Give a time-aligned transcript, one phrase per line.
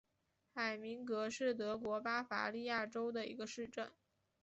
[0.55, 3.91] 海明格是德国巴伐利亚州的一个市镇。